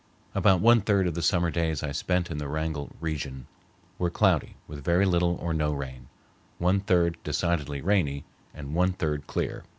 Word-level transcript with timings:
About 0.33 0.61
one 0.61 0.81
third 0.81 1.05
of 1.05 1.13
the 1.13 1.21
summer 1.21 1.51
days 1.51 1.83
I 1.83 1.91
spent 1.91 2.31
in 2.31 2.39
the 2.39 2.47
Wrangell 2.47 2.89
region 2.99 3.45
were 3.99 4.09
cloudy 4.09 4.55
with 4.67 4.83
very 4.83 5.05
little 5.05 5.35
or 5.35 5.53
no 5.53 5.71
rain, 5.73 6.07
one 6.57 6.79
third 6.79 7.17
decidedly 7.23 7.81
rainy, 7.81 8.23
and 8.51 8.73
one 8.73 8.93
third 8.93 9.27
clear. 9.27 9.63